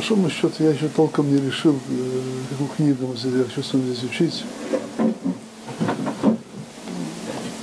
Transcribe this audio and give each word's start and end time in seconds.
большому 0.00 0.30
счету 0.30 0.64
я 0.64 0.70
еще 0.70 0.88
толком 0.88 1.30
не 1.30 1.38
решил, 1.38 1.74
э, 1.74 2.20
какую 2.48 2.70
книгу 2.70 3.14
я 3.22 3.44
хочу 3.44 3.62
с 3.62 3.74
вами 3.74 3.92
здесь 3.92 4.04
учить. 4.04 4.44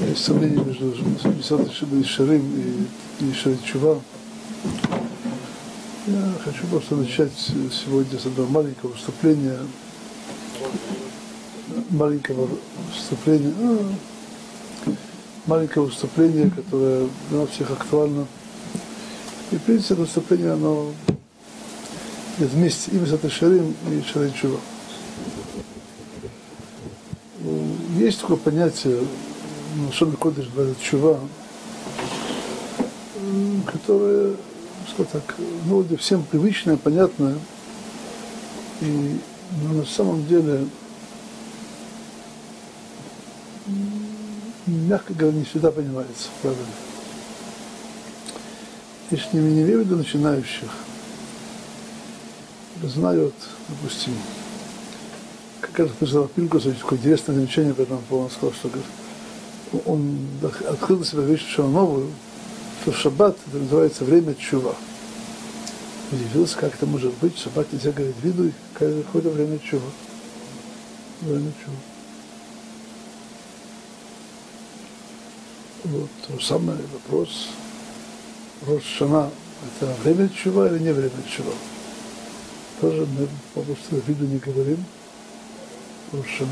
Есть 0.01 0.23
сомнения 0.23 0.63
между 0.63 0.93
Мисад 1.29 1.71
Ширим 2.05 2.87
и, 3.21 3.33
Шарит 3.33 3.63
Чува. 3.63 3.99
Я 6.05 6.33
хочу 6.43 6.67
просто 6.67 6.95
начать 6.95 7.31
сегодня 7.35 8.19
с 8.19 8.27
одного 8.27 8.49
маленького 8.49 8.91
выступления, 8.91 9.57
маленького 11.89 12.49
выступления, 12.93 13.53
а, 14.85 14.93
маленького 15.47 15.85
выступления, 15.85 16.51
которое 16.55 17.07
для 17.31 17.47
всех 17.47 17.71
актуально. 17.71 18.27
И, 19.51 19.55
в 19.55 19.61
принципе, 19.63 19.95
выступление, 19.95 20.51
оно 20.51 20.93
вместе 22.45 22.91
и 22.91 22.97
Висат 22.97 23.31
Шарим, 23.31 23.75
и 23.89 24.01
Шарит 24.01 24.35
Чува. 24.35 24.59
Есть 27.97 28.21
такое 28.21 28.37
понятие, 28.37 28.99
Шон 29.91 30.11
Кодыш 30.13 30.47
говорит, 30.49 30.79
чува, 30.79 31.19
которое, 33.65 34.35
что 34.87 35.03
так, 35.03 35.35
ну, 35.65 35.85
всем 35.97 36.23
привычное, 36.23 36.77
понятное, 36.77 37.37
и 38.81 39.19
но 39.63 39.73
на 39.73 39.85
самом 39.85 40.25
деле, 40.27 40.67
мягко 44.65 45.13
говоря, 45.13 45.37
не 45.37 45.45
всегда 45.45 45.71
понимается, 45.71 46.27
правильно. 46.41 46.65
Если 49.09 49.37
не 49.37 49.61
имею 49.61 49.79
в 49.79 49.85
виду 49.85 49.95
начинающих, 49.95 50.69
знают, 52.83 53.33
допустим, 53.67 54.13
как 55.61 55.79
раз 55.79 55.89
сказал 55.95 56.27
Пилкусович, 56.27 56.79
такое 56.79 56.99
интересное 56.99 57.35
замечание 57.35 57.73
по 57.73 57.81
этому 57.81 58.01
поводу, 58.01 58.25
он 58.25 58.31
сказал, 58.31 58.53
что 58.53 58.69
говорит, 58.69 58.87
он 59.85 60.27
открыл 60.69 60.97
для 60.97 61.05
себя 61.05 61.21
вещь 61.23 61.41
совершенно 61.41 61.69
новую, 61.69 62.11
что 62.81 62.93
шаббат 62.93 63.37
это 63.47 63.57
называется 63.57 64.05
время 64.05 64.33
чува. 64.35 64.75
Удивился, 66.11 66.57
как 66.57 66.75
это 66.75 66.85
может 66.85 67.13
быть, 67.15 67.37
шаббат 67.37 67.71
нельзя 67.73 67.91
говорить 67.91 68.15
виду, 68.23 68.51
заходит 68.79 69.33
время 69.33 69.59
чува. 69.59 69.89
Время 71.21 71.51
чува. 71.63 71.77
Вот, 75.83 76.41
самый 76.41 76.75
вопрос. 76.93 77.49
Рош 78.65 78.83
Шана– 78.83 79.29
это 79.81 79.93
время 80.03 80.29
чува 80.29 80.67
или 80.67 80.79
не 80.79 80.91
время 80.91 81.11
чува? 81.29 81.53
Тоже 82.79 83.07
мы 83.07 83.27
по 83.55 83.61
виду 83.61 84.25
не 84.25 84.37
говорим. 84.37 84.85
Рош 86.11 86.27
Шана. 86.27 86.49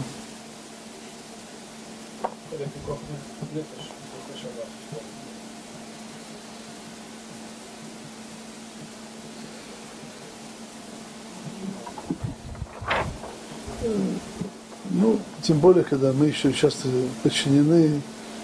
Ну, 14.90 15.20
тем 15.44 15.60
более, 15.60 15.84
когда 15.84 16.12
мы 16.12 16.28
еще 16.28 16.52
часто 16.54 16.88
подчинены 17.22 18.02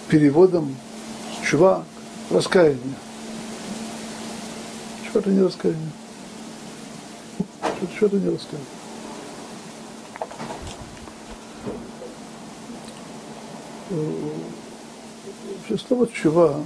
переводам 0.08 0.75
чува, 1.44 1.84
раскаяние. 2.30 2.96
Чего 5.03 5.20
это 5.20 5.30
не 5.31 5.41
раскаяние? 5.41 5.91
Что 7.81 8.06
это 8.06 8.16
не 8.18 8.30
раскаяние? 8.30 8.68
Вообще 15.58 15.78
слово 15.88 16.08
чува, 16.08 16.64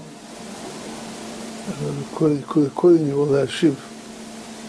корень, 2.16 2.44
корень 2.76 3.08
его 3.08 3.24
лашив, 3.24 3.76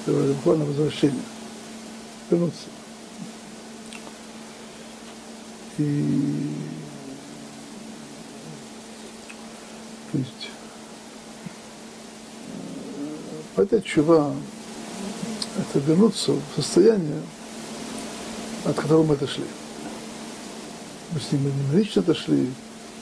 буквально 0.07 0.65
возвращение, 0.65 1.23
вернуться. 2.31 2.67
И 5.79 6.55
то 10.13 10.19
есть 10.19 10.51
понять 13.55 13.85
чува 13.85 14.35
это 15.59 15.79
вернуться 15.79 16.33
в 16.33 16.43
состояние, 16.57 17.21
от 18.65 18.77
которого 18.77 19.05
мы 19.05 19.15
отошли 19.15 19.45
мы 21.13 21.21
с 21.21 21.33
ним 21.33 21.51
лично 21.73 22.03
дошли, 22.03 22.51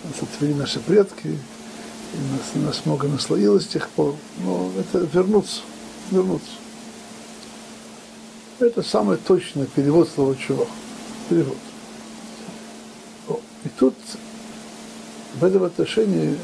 нас 0.04 0.22
отвели 0.22 0.54
наши 0.54 0.80
предки, 0.80 1.26
и 1.26 2.16
нас, 2.32 2.64
нас 2.66 2.86
много 2.86 3.08
наслоилось 3.08 3.64
с 3.64 3.68
тех 3.68 3.88
пор. 3.88 4.14
Но 4.38 4.70
это 4.78 4.98
вернуться, 4.98 5.62
вернуться. 6.10 6.50
Это 8.60 8.82
самый 8.82 9.16
точный 9.16 9.66
перевод 9.66 10.08
слова 10.08 10.36
чего. 10.36 10.66
Перевод. 11.28 11.56
И 13.64 13.68
тут 13.78 13.94
в 15.34 15.44
этом 15.44 15.64
отношении 15.64 16.38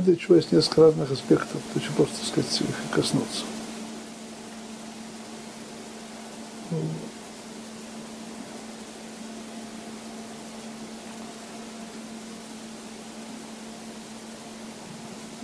понять 0.00 0.20
чего 0.20 0.36
есть 0.36 0.52
несколько 0.52 0.82
разных 0.82 1.10
аспектов, 1.10 1.60
очень 1.74 1.92
просто, 1.92 2.16
так 2.18 2.26
сказать, 2.26 2.60
их 2.60 2.90
коснуться. 2.90 3.44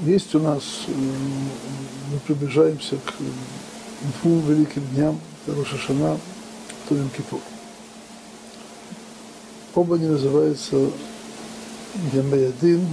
есть 0.04 0.34
у 0.34 0.38
нас, 0.38 0.62
э, 0.86 0.92
мы 0.92 2.18
приближаемся 2.26 2.96
к 2.96 3.14
двум 4.22 4.40
великим 4.46 4.84
дням, 4.88 5.18
Рошашана, 5.46 6.18
Тувим 6.88 7.08
Кипур. 7.08 7.40
Оба 9.74 9.94
они 9.96 10.06
называются 10.06 10.90
Ямаядин, 12.12 12.86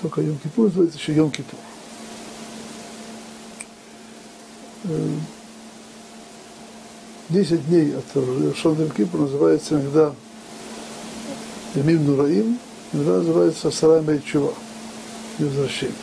только 0.00 0.22
Йом 0.22 0.38
Кипур 0.38 0.66
называется 0.66 0.98
еще 0.98 1.14
Йом 1.14 1.30
Кипур. 1.30 1.58
Э, 4.84 5.14
десять 7.28 7.66
дней 7.66 7.94
от 7.96 8.04
Рошашана 8.14 8.88
Кипур 8.90 9.20
называется 9.20 9.74
иногда 9.74 10.14
Ямим 11.74 12.04
Нураим, 12.06 12.58
иногда 12.92 13.18
называется 13.18 13.70
Сарай 13.70 14.02
Мейчува 14.02 14.54
и 15.38 15.44
возвращения. 15.44 15.94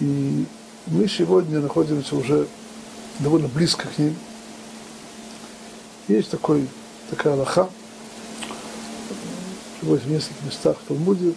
И 0.00 0.44
мы 0.86 1.08
сегодня 1.08 1.60
находимся 1.60 2.16
уже 2.16 2.46
довольно 3.18 3.48
близко 3.48 3.86
к 3.88 3.98
ним. 3.98 4.14
Есть 6.08 6.30
такой, 6.30 6.66
такая 7.10 7.34
Аллаха, 7.34 7.68
приводится 9.80 10.08
в 10.08 10.12
нескольких 10.12 10.44
местах 10.44 10.76
в 10.78 10.88
Талмуде, 10.88 11.34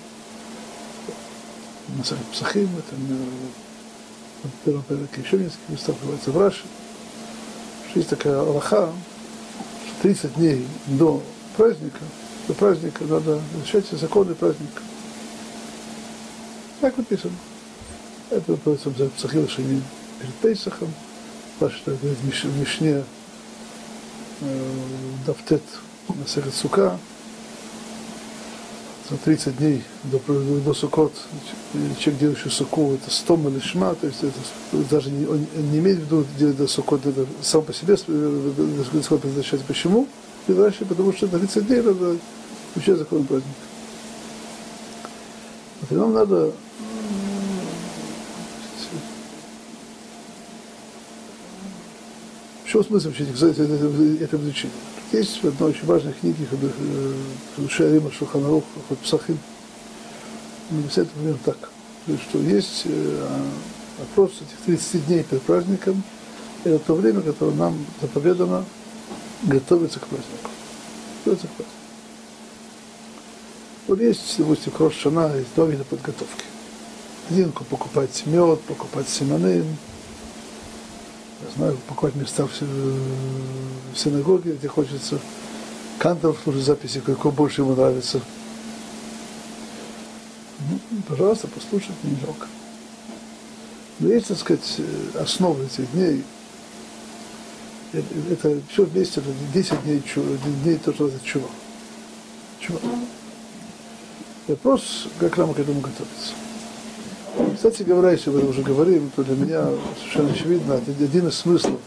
на 1.98 2.04
Сахиб 2.04 2.25
Псахим, 2.31 2.69
это 2.78 2.95
на, 2.95 4.50
первом 4.66 4.84
порядке 4.84 5.22
еще 5.22 5.38
в 5.38 5.42
нескольких 5.42 5.69
местах 5.69 5.95
приводится 5.98 6.31
в 6.31 6.38
Раши, 6.38 6.63
что 7.90 8.00
есть 8.00 8.10
такая 8.10 8.40
Аллаха, 8.40 8.92
что 9.86 10.01
30 10.04 10.36
дней 10.36 10.68
до 10.88 11.22
праздника– 11.56 12.00
до 12.48 12.54
праздника 12.54 13.04
надо 13.06 13.42
изучать 13.56 13.86
все 13.86 13.98
законы 13.98 14.36
праздника. 14.36 14.81
Так 16.81 16.98
написано. 16.98 17.34
Это 18.30 18.51
находится 18.51 18.89
в 18.89 19.10
Псахил 19.12 19.48
Шини 19.48 19.81
перед 20.19 20.34
Пейсахом. 20.36 20.94
Паша 21.60 21.78
говорит 21.86 22.18
в 22.18 22.60
Мишне 22.60 23.04
э, 24.42 24.69
на 26.10 26.28
Сахат 26.28 26.54
Сука. 26.54 27.00
За 29.09 29.17
30 29.17 29.57
дней 29.57 29.83
до, 30.03 30.19
до, 30.65 30.73
Сукот 30.73 31.11
человек, 32.00 32.21
делающий 32.21 32.50
суку, 32.50 32.94
это 32.94 33.11
стом 33.11 33.50
или 33.50 33.59
то 33.59 34.07
есть 34.07 34.23
это 34.23 34.83
даже 34.89 35.09
не, 35.11 35.25
он 35.25 35.45
не 35.71 35.79
имеет 35.79 36.00
в 36.00 36.01
виду 36.03 36.25
делать 36.39 36.55
до 36.55 36.67
Сукот, 36.67 37.05
это 37.05 37.25
сам 37.41 37.63
по 37.63 37.73
себе 37.73 37.97
Сукот 37.97 39.21
предназначается. 39.21 39.67
Почему? 39.67 40.07
Мидраши, 40.47 40.85
потому 40.85 41.11
что 41.11 41.27
на 41.27 41.39
30 41.39 41.67
дней 41.67 41.81
надо 41.81 42.15
учить 42.75 42.97
закон 42.97 43.25
праздника. 43.25 43.59
Вот 45.81 45.91
и 45.91 45.95
нам 45.95 46.13
надо 46.13 46.53
чем 52.74 52.84
смысл 52.84 53.10
вообще 53.10 53.24
это, 53.24 53.46
это, 54.24 54.36
изучение? 54.38 54.75
Есть 55.12 55.44
в 55.44 55.48
одной 55.48 55.70
очень 55.70 55.86
важной 55.86 56.14
книге 56.14 56.48
Шарима 57.70 58.12
Шуханарух 58.12 58.64
Ход 58.90 58.98
Псахим 58.98 59.38
мы 60.72 60.80
объясняем 60.80 61.10
примерно 61.10 61.40
так, 61.46 61.70
что 62.28 62.40
есть 62.40 62.84
э, 62.86 63.28
вопрос 64.00 64.31
этих 64.42 64.58
30 64.66 65.06
дней 65.06 65.24
перед 65.24 65.44
праздником, 65.44 66.02
это 66.64 66.80
то 66.80 66.96
время, 66.96 67.22
которое 67.22 67.54
нам 67.56 67.86
заповедано 68.02 68.66
готовиться 69.44 70.00
к 70.00 70.08
празднику. 70.08 70.50
Готовиться 71.25 71.48
к 71.48 71.52
празднику. 71.52 71.78
Вот 73.88 74.00
есть, 74.00 74.36
допустим, 74.40 74.72
Крошана, 74.72 75.36
есть 75.36 75.50
два 75.56 75.66
вида 75.66 75.84
подготовки. 75.84 76.46
Один 77.30 77.52
покупать 77.52 78.24
мед, 78.25 78.62
покупать 78.62 79.10
семены, 79.10 79.64
я 81.44 81.56
знаю, 81.56 81.78
покупать 81.88 82.16
места 82.16 82.48
в 82.48 83.98
синагоге, 83.98 84.54
где 84.54 84.68
хочется. 84.68 85.19
Кантов 86.00 86.38
слушать 86.44 86.63
записи, 86.63 87.01
какой 87.06 87.31
больше 87.31 87.62
ему 87.62 87.75
нравится. 87.75 88.22
Ну, 90.69 90.80
пожалуйста, 91.07 91.48
послушать, 91.48 91.95
не 92.04 92.18
жалко. 92.19 92.48
Но 94.00 94.10
есть, 94.10 94.28
так 94.28 94.38
сказать, 94.38 94.81
основа 95.19 95.62
этих 95.63 95.92
дней. 95.92 96.24
Это, 97.92 98.06
это 98.31 98.62
все 98.69 98.86
вместе, 98.86 99.22
это 99.22 99.30
10 99.54 99.84
дней, 99.84 100.01
10 100.01 100.63
дней 100.63 100.78
то, 100.78 100.94
что 100.94 101.07
это 101.07 101.24
чува. 101.24 101.48
Чува. 102.60 102.80
Вопрос, 104.48 105.07
как 105.19 105.38
нам 105.38 105.54
к 105.54 105.60
этому 105.60 105.80
готовиться. 105.80 106.34
Кстати 107.56 107.83
говоря, 107.83 108.12
если 108.12 108.30
мы 108.30 108.47
уже 108.47 108.62
говорим, 108.62 109.09
то 109.15 109.24
для 109.24 109.35
меня 109.35 109.68
совершенно 109.97 110.31
очевидно, 110.31 110.75
один 110.75 111.27
из 111.27 111.35
смыслов 111.35 111.80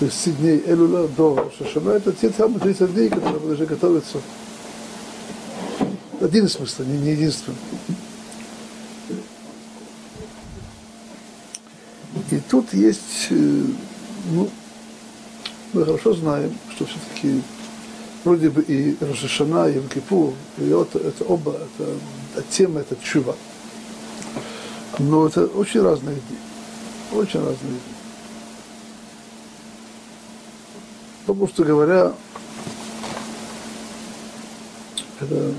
30 0.00 0.38
дней 0.38 0.62
Элула 0.66 1.06
до 1.08 1.52
Шашана, 1.56 1.90
это 1.90 2.12
те 2.12 2.30
самые 2.30 2.58
30 2.58 2.94
дней, 2.94 3.08
которые 3.08 3.38
должны 3.38 3.66
готовиться. 3.66 4.18
Один 6.20 6.46
из 6.46 6.52
смыслов, 6.54 6.88
не, 6.88 6.98
не 6.98 7.10
единственный. 7.12 7.56
И 12.30 12.40
тут 12.50 12.72
есть, 12.72 13.28
э, 13.30 13.34
ну, 14.32 14.48
мы 15.72 15.84
хорошо 15.84 16.14
знаем, 16.14 16.52
что 16.74 16.86
все-таки 16.86 17.42
вроде 18.24 18.50
бы 18.50 18.62
и 18.62 18.96
Рошашана, 19.00 19.68
и 19.68 19.78
Мкипур, 19.78 20.32
и 20.58 20.68
это, 20.68 20.98
это 20.98 21.24
оба, 21.24 21.52
это, 21.52 21.90
это 22.34 22.44
тема, 22.50 22.80
это 22.80 22.96
чува. 23.02 23.36
Но 24.98 25.26
это 25.26 25.46
очень 25.46 25.82
разные 25.82 26.16
дни. 26.16 26.38
Очень 27.12 27.40
разные 27.40 27.70
дни. 27.70 27.80
Потому 31.26 31.48
что 31.48 31.64
говоря, 31.64 32.12
это 35.20 35.54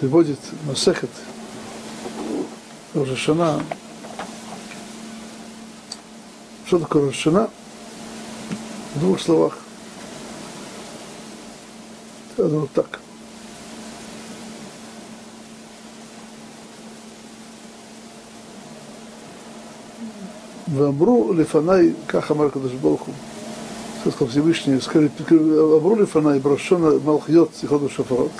приводит 0.00 0.38
Масехет 0.66 1.10
Рошашана. 2.94 3.62
Что 6.66 6.78
такое 6.78 7.06
Рошашана? 7.06 7.48
В 8.94 9.00
двух 9.00 9.20
словах. 9.20 9.58
Сказано 12.32 12.60
вот 12.60 12.72
так. 12.72 13.00
Вамру 20.66 21.32
лифанай, 21.32 21.94
как 22.06 22.30
Амар 22.30 22.50
богу, 22.80 23.06
сказал 24.00 24.28
Всевышний, 24.28 24.80
скажет, 24.80 25.12
Вамру 25.28 25.96
лифанай, 25.96 26.38
брошена 26.38 26.92
Малхиот 27.04 27.50
Сиходу 27.60 27.90
Шафарот. 27.90 28.32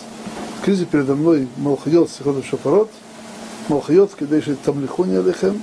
Скажите 0.62 0.86
передо 0.86 1.14
мной 1.14 1.48
Малхиот 1.58 2.10
Сиходу 2.10 2.42
Шафарот, 2.42 2.90
Малхиот, 3.68 4.12
когда 4.14 4.36
еще 4.36 4.54
там 4.54 4.80
лихони 4.80 5.16
алихем, 5.16 5.60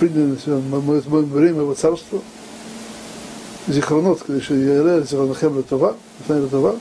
приняли 0.00 0.32
на 0.32 0.38
себя 0.38 0.58
мое, 0.68 1.00
мое 1.06 1.22
время, 1.22 1.60
его 1.60 1.74
царство. 1.74 2.20
Зихронот, 3.68 4.20
когда 4.22 4.40
еще 4.42 4.54
Ярея, 4.54 5.02
Зихронахем 5.02 5.56
Летова, 5.56 5.94
Летова, 6.28 6.74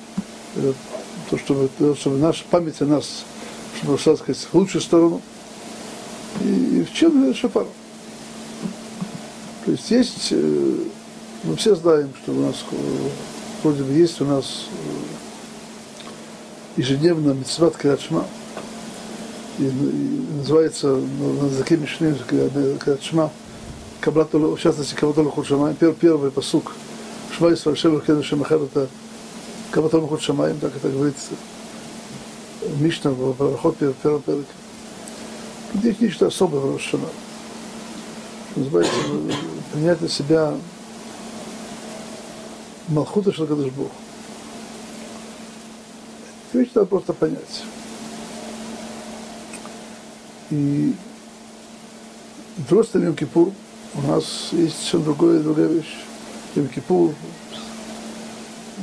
то, 1.30 1.38
чтобы, 1.38 1.69
чтобы 1.95 2.18
наша 2.18 2.44
память 2.50 2.81
о 2.81 2.86
нас, 2.86 3.25
чтобы, 3.78 4.00
так 4.00 4.18
сказать, 4.18 4.48
в 4.51 4.54
лучшую 4.56 4.81
сторону. 4.81 5.22
И, 6.44 6.80
и 6.80 6.83
в 6.83 6.92
чем 6.94 7.31
шапарот? 7.36 7.69
То 9.66 9.72
есть 9.72 9.92
есть, 9.92 10.28
э, 10.31 10.75
мы 11.44 11.56
все 11.56 11.75
знаем, 11.75 12.12
что 12.22 12.31
у 12.31 12.42
нас 12.42 12.66
э, 12.72 12.75
вроде 13.62 13.84
бы 13.84 13.94
есть 13.94 14.19
у 14.22 14.25
нас 14.25 14.66
э, 16.78 16.81
ежедневно 16.81 17.34
митцват 17.34 17.78
Киратшма, 17.78 18.25
и, 19.60 19.66
и 19.66 20.25
называется 20.38 20.88
ну, 20.88 21.34
на 21.42 21.46
языке 21.46 21.78
Мишны 21.78 22.16
Киратшма, 22.84 23.30
в 24.04 24.58
частности, 24.58 24.96
Кабатол 24.96 25.30
Худшамай, 25.30 25.75
первый, 25.75 25.96
первый 25.96 26.31
посук, 26.31 26.75
Шма 27.38 27.54
Исраэль 27.54 27.78
Шевер 27.78 28.02
Кеду 28.02 28.24
Шемахар, 28.24 28.64
это 28.64 28.88
Кабатол 29.69 30.07
Худшамай, 30.07 30.56
так 30.56 30.75
это 30.75 30.90
говорится, 30.90 31.34
Мишна 32.80 33.12
в 33.12 33.34
Парахот, 33.34 33.78
первый 33.78 34.22
перек. 34.22 34.46
Здесь 35.75 36.00
нечто 36.00 36.28
особое 36.28 36.60
в 36.60 36.74
Рошана. 36.74 37.07
Называется 38.56 38.94
принять 39.71 40.01
на 40.01 40.09
себя 40.09 40.53
Малхута 42.89 43.31
Шалкадышбух. 43.31 43.89
Это 46.50 46.59
вещь 46.59 46.71
надо 46.75 46.88
просто 46.88 47.13
понять. 47.13 47.63
И 50.50 50.94
просто 52.68 53.00
Йом 53.00 53.15
Кипур 53.15 53.53
у 53.95 54.01
нас 54.01 54.50
есть 54.51 54.75
совершенно 54.75 55.04
другая, 55.06 55.39
другая 55.39 55.68
вещь. 55.68 55.95
Йом 56.56 56.68
Кипур, 56.68 57.13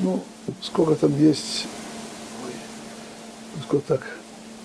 ну, 0.03 0.25
сколько 0.63 0.95
там 0.95 1.15
есть, 1.21 1.67
сколько 3.65 3.87
так, 3.87 4.07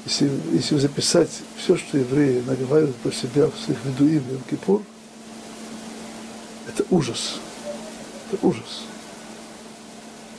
если, 0.06 0.32
если 0.54 0.78
записать 0.78 1.30
все, 1.58 1.76
что 1.76 1.98
евреи 1.98 2.42
наговаривают 2.48 2.96
про 2.98 3.12
себя 3.12 3.48
в 3.48 3.60
своих 3.60 3.84
ведуим 3.84 4.24
Йом 4.32 4.42
Кипур, 4.50 4.82
это 6.74 6.86
ужас. 6.90 7.40
Это 8.32 8.46
ужас. 8.46 8.84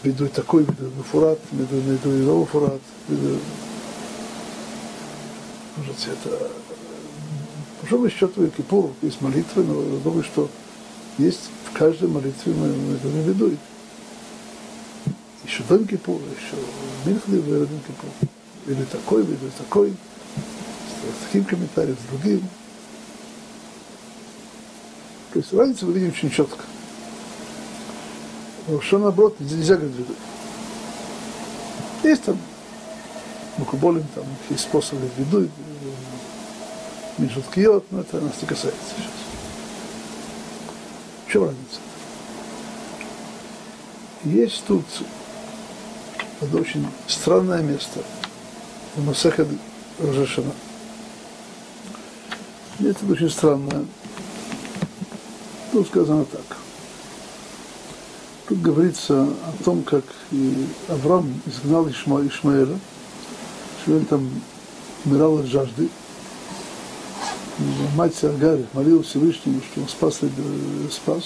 Веду 0.02 0.28
такой, 0.28 0.64
веду 0.64 0.90
фурат, 1.10 1.38
веду, 1.52 1.76
веду 1.76 2.10
иного 2.10 2.46
фурат, 2.46 2.80
веду... 3.08 3.38
Ужас, 5.78 6.06
это... 6.06 6.50
По 7.80 7.82
большому 7.82 8.10
счету, 8.10 8.48
Кипур 8.48 8.92
есть 9.02 9.20
молитвы, 9.20 9.64
но 9.64 9.82
я 9.82 9.98
думаю, 10.00 10.24
что 10.24 10.48
есть 11.18 11.50
в 11.66 11.76
каждой 11.76 12.08
молитве 12.08 12.52
мы, 12.54 12.68
мы 12.68 12.94
это 12.94 13.08
веду. 13.08 13.56
Еще 15.44 15.62
Дом 15.68 15.86
Кипур, 15.86 16.20
еще 16.20 16.56
Минхли 17.04 17.38
в 17.38 17.48
Дом 17.48 17.80
Кипур. 17.86 18.10
Или 18.66 18.84
такой, 18.84 19.22
или 19.22 19.50
такой. 19.58 19.94
С 21.02 21.26
таким 21.26 21.44
комментарием, 21.44 21.96
с 21.96 22.10
другим. 22.10 22.42
То 25.34 25.40
есть 25.40 25.52
разницу 25.52 25.86
мы 25.86 25.94
видим 25.94 26.10
очень 26.10 26.30
четко. 26.30 26.62
Что 28.80 28.98
наоборот, 28.98 29.38
нельзя 29.40 29.74
говорить. 29.74 30.06
Есть 32.04 32.22
там 32.22 32.38
Мукуболин, 33.58 34.06
там 34.14 34.24
есть 34.48 34.62
способы 34.62 35.10
виду, 35.18 35.48
Мишуткиот, 37.18 37.90
но 37.90 38.00
это 38.02 38.20
нас 38.20 38.40
не 38.40 38.46
касается 38.46 38.80
сейчас. 38.96 39.10
В 41.26 41.32
чем 41.32 41.44
разница? 41.44 41.80
Есть 44.22 44.64
тут 44.66 44.84
это 46.40 46.56
очень 46.56 46.86
странное 47.08 47.60
место 47.60 48.00
в 48.94 49.04
Масахад 49.04 49.48
Рожешина. 49.98 50.52
Это 52.78 53.04
очень 53.10 53.30
странное. 53.30 53.84
Тут 55.74 55.88
сказано 55.88 56.24
так. 56.24 56.56
Тут 58.48 58.60
говорится 58.60 59.22
о 59.24 59.64
том, 59.64 59.82
как 59.82 60.04
Авраам 60.88 61.42
изгнал 61.46 61.90
Ишма, 61.90 62.24
Ишмаэля, 62.24 62.78
он 63.88 64.04
там 64.04 64.30
умирал 65.04 65.40
от 65.40 65.46
жажды. 65.46 65.88
Мать 67.96 68.22
Агарь 68.22 68.64
молила 68.72 69.02
Всевышнему, 69.02 69.60
что 69.62 69.80
он 69.80 69.88
спас, 69.88 70.20
спас. 70.92 71.24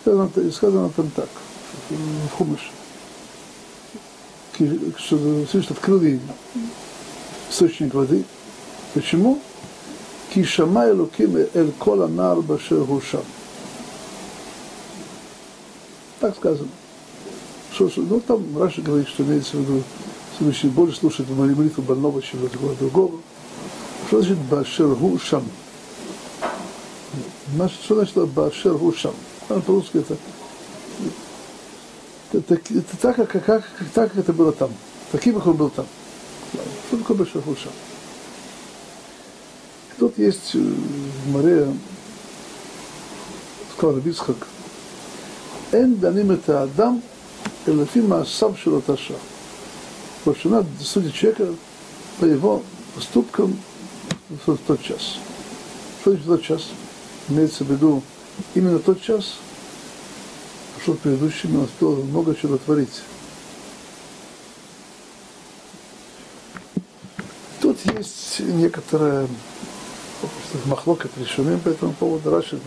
Сказано, 0.00 0.30
сказано 0.50 0.88
там 0.96 1.10
так, 1.10 1.28
в 1.90 2.30
Хумыше, 2.38 2.70
что 4.96 5.44
Всевышний 5.46 5.76
открыл 5.76 6.00
ей 6.00 6.18
источник 7.50 7.92
воды. 7.92 8.24
Почему? 8.94 9.38
כי 10.29 10.43
שמע 10.43 10.85
אלוקים 10.85 11.37
אל 11.55 11.67
כל 11.77 12.03
הנער 12.03 12.41
באשר 12.41 12.83
הוא 12.87 13.01
שם. 13.01 13.19
Так 16.23 16.35
сказано. 16.37 16.69
Что, 17.73 17.89
что, 17.89 18.01
ну 18.01 18.21
там 18.21 18.57
Раша 18.57 18.81
говорит, 18.81 19.09
что 19.09 19.23
имеется 19.23 19.57
в 19.57 19.59
виду 19.59 19.83
Всевышний 20.35 20.69
больше 20.69 20.97
слушает 20.97 21.29
молитву 21.29 21.81
больного, 21.81 22.21
чем 22.21 22.47
другого 22.47 22.75
другого. 22.75 23.19
Что 24.07 24.21
значит 24.21 24.37
Башер 24.49 24.87
Гушам? 24.95 25.43
Что 27.83 27.95
значит 27.95 28.15
Башер 28.29 28.75
Гушам? 28.75 29.13
По-русски 29.47 29.97
это, 29.97 30.17
это, 32.31 32.53
это 32.53 32.97
так, 33.01 33.15
как, 33.17 33.31
как, 33.31 33.45
как, 33.45 33.63
так, 33.93 34.11
как 34.11 34.17
это 34.17 34.31
было 34.31 34.53
там. 34.53 34.71
Таким, 35.11 35.35
как 35.35 35.47
он 35.47 35.57
был 35.57 35.69
там. 35.69 35.85
Что 36.87 36.97
такое 36.97 37.17
Башер 37.17 37.41
Гушам? 37.41 37.71
Есть 40.18 40.56
э, 40.56 40.58
в 40.58 41.30
море, 41.30 41.72
сказал 43.72 43.94
Рабицхак, 43.94 44.48
«Эн 45.70 45.94
даним 45.94 46.32
это 46.32 46.62
Адам, 46.64 47.00
элефима 47.66 48.24
сам 48.24 48.56
шилаташа». 48.56 49.14
Потому 50.18 50.36
что 50.36 50.48
надо 50.48 50.66
судить 50.82 51.14
человека 51.14 51.54
по 52.18 52.24
его 52.24 52.64
поступкам 52.96 53.56
в 54.28 54.56
тот 54.66 54.82
час. 54.82 55.18
Что 56.00 56.10
значит 56.10 56.26
в 56.26 56.28
тот 56.28 56.42
час? 56.42 56.62
Имеется 57.28 57.62
в 57.62 57.70
виду 57.70 58.02
именно 58.56 58.80
тот 58.80 59.00
час, 59.00 59.36
а 60.76 60.80
что 60.80 60.94
в 60.94 60.98
предыдущем 60.98 61.54
он 61.54 61.64
успел 61.66 61.94
много 61.94 62.34
чего 62.34 62.58
творить. 62.58 63.02
Тут 67.60 67.78
есть 67.96 68.40
некоторая 68.40 69.28
махлокет 70.64 71.10
решением 71.18 71.60
по 71.60 71.68
этому 71.68 71.92
поводу. 71.92 72.30
Раши 72.30 72.58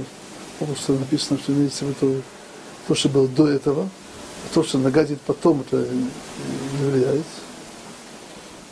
просто 0.60 0.94
написано, 0.94 1.40
что 1.40 1.54
имеется 1.54 1.86
в 1.86 1.90
виду 1.90 2.22
то, 2.88 2.96
что 2.96 3.10
было 3.10 3.28
до 3.28 3.48
этого, 3.48 3.84
а 3.84 4.54
то, 4.54 4.64
что 4.64 4.78
нагадит 4.78 5.20
потом, 5.22 5.62
это 5.62 5.78
не 5.78 6.10
влияет. 6.86 7.26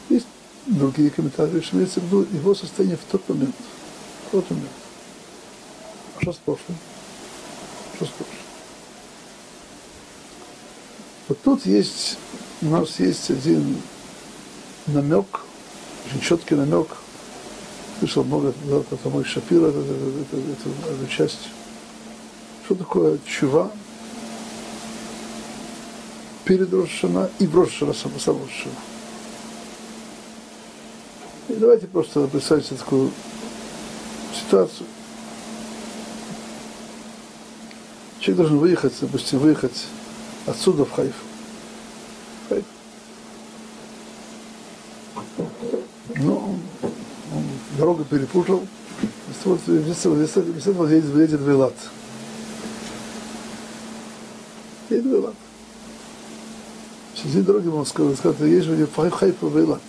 Есть 0.10 0.28
другие 0.66 1.10
комментарии, 1.10 1.62
что 1.62 1.78
имеется 1.78 2.00
в 2.00 2.04
виду 2.06 2.28
его 2.34 2.54
состояние 2.56 2.98
в 2.98 3.12
тот 3.12 3.28
момент. 3.30 3.56
В 4.28 4.32
тот 4.32 4.50
момент. 4.50 4.70
А 6.18 6.22
что 6.22 6.34
с 6.34 6.38
прошлым? 6.38 6.78
Что 7.96 8.06
с 8.06 8.10
прошлым? 8.10 8.38
Вот 11.28 11.42
тут 11.44 11.66
есть, 11.66 12.18
у 12.62 12.66
нас 12.66 13.00
есть 13.00 13.30
один 13.30 13.78
намек, 14.88 15.42
очень 16.08 16.22
четкий 16.22 16.56
намек, 16.56 16.88
слышал 18.00 18.24
много, 18.24 18.54
да, 18.66 18.80
потому 18.90 19.24
Шапира, 19.24 19.68
эту, 19.68 19.80
эту, 19.80 20.38
эту, 20.38 20.70
эту 20.92 21.08
часть. 21.10 21.50
Что 22.66 22.76
такое 22.76 23.20
чува? 23.26 23.72
Перед 26.46 26.74
Рошана 26.74 27.30
и 27.40 27.46
в 27.46 27.56
Рошана, 27.56 27.94
само 27.94 28.18
само 28.20 28.40
Рошана. 28.40 28.76
И 31.50 31.54
давайте 31.56 31.88
просто 31.88 32.28
представьте 32.28 32.76
такую 32.76 33.12
ситуацию. 34.34 34.88
Человек 38.20 38.38
должен 38.38 38.60
выехать, 38.60 38.94
допустим, 39.02 39.40
выехать 39.40 39.86
отсюда 40.46 40.86
в 40.86 40.92
Хайфу. 40.92 41.26
Хайф. 42.50 42.66
Ну, 46.18 46.60
он 47.34 47.44
дорогу 47.80 48.04
перепутал, 48.04 48.68
вместо 49.44 50.42
этого 50.42 50.88
едет, 50.88 51.40
в 51.40 51.50
Элат. 51.50 51.74
Едет 54.90 55.06
в 55.06 55.16
Элат. 55.16 55.36
В 57.14 57.20
середине 57.20 57.44
дороги 57.44 57.68
он 57.68 57.86
сказал, 57.86 58.16
сказал, 58.16 58.34
ты 58.34 58.48
едешь 58.48 58.66
в 58.68 59.10
Хайфу 59.10 59.48
в 59.48 59.60
Элат. 59.60 59.82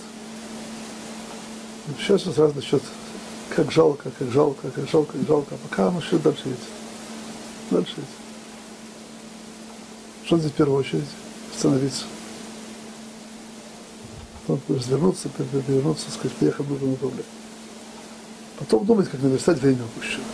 Сейчас 1.99 2.27
он 2.27 2.35
сразу 2.35 2.55
насчет, 2.55 2.83
как 3.55 3.73
жалко, 3.73 4.11
как 4.17 4.31
жалко, 4.31 4.71
как 4.71 4.89
жалко, 4.89 5.13
как 5.19 5.27
жалко. 5.27 5.55
А 5.57 5.59
пока 5.69 5.89
он 5.89 5.99
еще 5.99 6.19
дальше 6.19 6.43
едет. 6.45 6.61
Дальше 7.71 7.95
едет. 7.97 8.09
Что 10.25 10.39
здесь 10.39 10.53
в 10.53 10.55
первую 10.55 10.79
очередь? 10.79 11.09
Остановиться. 11.55 12.05
Развернуться, 14.69 15.29
перевернуться, 15.29 16.11
сказать, 16.11 16.37
приехал 16.37 16.65
в 16.65 16.69
другое 16.69 16.91
направление. 16.93 17.25
Потом 18.61 18.85
думать, 18.85 19.09
как 19.09 19.21
наверстать 19.23 19.59
время 19.59 19.85
упущенное. 19.85 20.27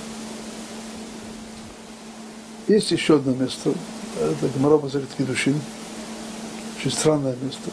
Есть 2.68 2.90
еще 2.90 3.16
одно 3.16 3.32
место. 3.32 3.72
Это 4.20 4.48
Гмара 4.56 4.78
Мазарит 4.78 5.08
Кедушин. 5.16 5.58
Очень 6.76 6.90
странное 6.90 7.36
место. 7.40 7.70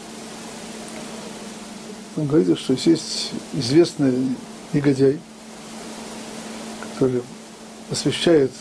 Он 2.16 2.26
говорит, 2.26 2.56
что 2.56 2.74
есть 2.74 3.32
известный 3.52 4.36
негодяй, 4.72 5.18
который 6.92 7.22
посвящает 7.88 8.52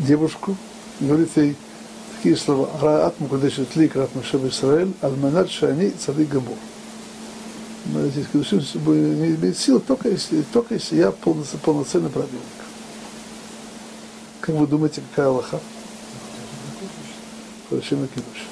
девушку, 0.00 0.56
говорит 0.98 1.30
ей 1.36 1.56
такие 2.16 2.36
слова. 2.36 2.68
Раат 2.80 3.20
мукадешет 3.20 3.76
ли 3.76 3.86
крат 3.86 4.12
Машев 4.16 4.44
Исраэль, 4.44 4.92
аль-манат 5.00 5.48
шани 5.48 5.90
цадык 5.90 6.28
гамур. 6.28 6.56
Здесь 7.84 8.26
Кедушин 8.32 8.58
не 8.60 9.34
имеет 9.34 9.58
сил, 9.58 9.78
только 9.78 10.08
если, 10.08 10.42
только 10.42 10.74
если 10.74 10.96
я 10.96 11.10
полноценный, 11.10 11.60
полноценный 11.62 12.10
праведник. 12.10 12.40
Как 14.40 14.54
вы 14.54 14.66
думаете, 14.66 15.02
какая 15.10 15.28
Аллаха? 15.28 15.60
Совершенно 17.68 18.08
Кедуш. 18.08 18.46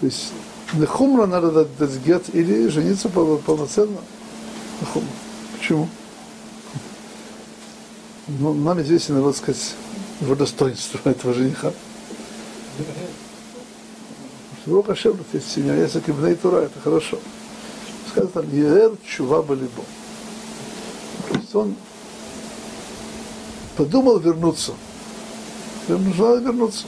То 0.00 0.06
есть 0.06 0.32
на 0.74 0.86
хумра 0.86 1.26
надо 1.26 1.64
дать 1.64 1.96
гет 2.04 2.32
или 2.32 2.68
жениться 2.68 3.08
полноценно 3.08 3.98
на 4.80 4.86
хумра. 4.86 5.10
Почему? 5.58 5.88
Ну, 8.28 8.54
нам 8.54 8.80
известен, 8.82 9.14
надо 9.14 9.32
сказать, 9.32 9.74
его 10.20 10.36
достоинство 10.36 11.00
этого 11.08 11.34
жениха. 11.34 11.72
Бог 14.66 14.88
Ашем, 14.90 15.18
семья, 15.40 15.74
если 15.74 16.00
кибней 16.00 16.34
Тура, 16.34 16.58
это 16.58 16.78
хорошо. 16.78 17.18
Сказано 18.18 18.28
там, 18.28 18.56
Ер 18.56 18.92
чува 19.04 19.42
балибо. 19.42 19.82
То 21.28 21.34
есть 21.34 21.54
он 21.54 21.74
подумал 23.76 24.18
вернуться. 24.18 24.72
Ему 25.88 26.12
желал 26.12 26.40
вернуться. 26.40 26.86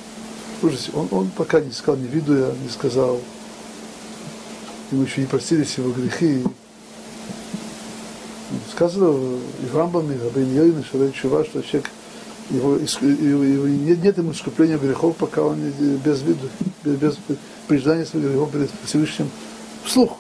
Слушайте, 0.60 0.90
он, 0.94 1.08
он 1.10 1.30
пока 1.30 1.60
не 1.60 1.72
сказал, 1.72 2.00
не 2.00 2.08
виду 2.08 2.37
я, 2.37 2.52
не 2.62 2.68
сказал, 2.68 3.18
ему 4.90 5.02
еще 5.04 5.20
не 5.22 5.26
простились 5.26 5.78
его 5.78 5.92
грехи. 5.92 6.42
Сказано 8.72 9.38
и 9.62 9.66
в 9.66 9.76
Рамбаме, 9.76 10.16
и 10.16 10.18
в 10.18 10.25
Рабин 10.25 10.54
Йойне, 10.54 10.82
что 10.82 11.10
Чува, 11.12 11.44
что 11.44 11.62
человек 11.62 11.90
его, 12.50 12.76
его, 12.76 13.44
его, 13.44 13.66
нет, 13.68 14.02
нет 14.02 14.18
ему 14.18 14.32
искупления 14.32 14.76
грехов, 14.76 15.16
пока 15.16 15.42
он 15.42 15.60
без 16.04 16.22
виду, 16.22 16.49
без, 16.84 16.96
без 16.96 17.16
признания 17.68 18.04
своих 18.04 18.26
грехов 18.26 18.50
перед 18.50 18.70
Всевышним 18.84 19.30
вслух. 19.84 20.16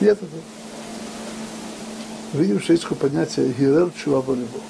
Этого. 0.00 0.30
Видим, 2.32 2.60
что 2.60 2.72
есть 2.72 2.86
понятие 2.86 3.52
Гирер 3.52 3.90
Чува 3.96 4.22
Балибо. 4.22 4.60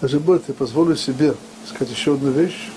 Даже 0.00 0.20
более, 0.20 0.42
я 0.48 0.54
позволю 0.54 0.96
себе 0.96 1.34
сказать 1.66 1.94
еще 1.94 2.14
одну 2.14 2.30
вещь. 2.30 2.70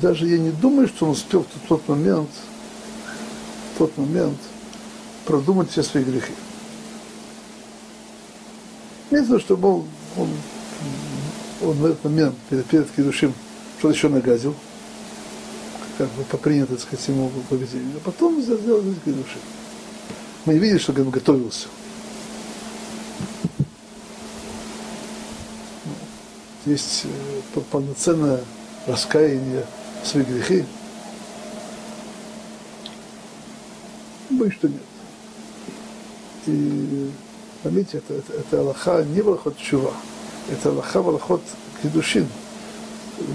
Даже 0.00 0.26
я 0.26 0.38
не 0.38 0.50
думаю, 0.50 0.88
что 0.88 1.06
он 1.06 1.12
успел 1.12 1.44
в 1.44 1.68
тот 1.68 1.86
момент, 1.88 2.28
в 3.74 3.78
тот 3.78 3.96
момент 3.98 4.38
продумать 5.24 5.70
все 5.70 5.82
свои 5.82 6.04
грехи. 6.04 6.32
Единственное, 9.10 9.40
что 9.40 9.56
он, 9.56 9.84
он, 10.16 10.28
он 11.62 11.76
в 11.76 11.84
этот 11.84 12.04
момент 12.04 12.34
перед, 12.48 12.64
перед 12.66 12.90
Кедушим 12.90 13.34
что-то 13.78 13.94
еще 13.94 14.08
нагазил, 14.08 14.54
как 16.02 16.10
бы 16.10 16.24
по 16.24 16.36
принято, 16.36 16.72
так 16.72 16.80
сказать, 16.80 17.08
ему 17.08 17.30
поведению. 17.48 17.96
А 17.96 18.00
потом 18.00 18.42
сделал 18.42 18.80
здесь 18.82 18.96
Кедушим. 19.04 19.40
Мы 20.44 20.54
не 20.54 20.58
видели, 20.58 20.78
что 20.78 20.92
он 20.92 21.10
готовился. 21.10 21.68
Есть 26.66 27.04
э, 27.04 27.60
полноценное 27.70 28.40
раскаяние 28.86 29.64
в 30.02 30.08
свои 30.08 30.24
грехи. 30.24 30.64
Боюсь, 34.30 34.54
что 34.54 34.68
нет. 34.68 34.80
И 36.46 37.10
Поймите, 37.62 37.98
это, 37.98 38.14
это, 38.14 38.32
это 38.32 38.60
Аллаха 38.60 39.04
не 39.04 39.20
Аллахот 39.20 39.56
Чува, 39.56 39.92
это 40.50 40.70
Аллаха 40.70 40.98
Аллахот 40.98 41.42
Кедушин. 41.80 42.26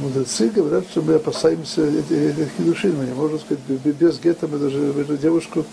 Мудрецы 0.01 0.49
говорят, 0.49 0.85
что 0.89 1.01
мы 1.01 1.15
опасаемся 1.15 1.85
этих 1.85 2.55
кедушин, 2.57 2.97
мы 2.97 3.05
не 3.05 3.13
можем 3.13 3.39
сказать, 3.39 3.63
без 3.67 4.19
гетто 4.19 4.47
мы 4.47 4.57
даже 4.57 4.79
эту 4.79 5.17
девушку 5.17 5.65